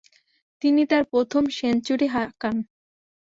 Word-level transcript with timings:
তিনি 0.61 0.81
তার 0.85 1.03
প্রথম 1.11 1.43
সেঞ্চুরি 1.57 2.07
হাঁকান। 2.07 2.55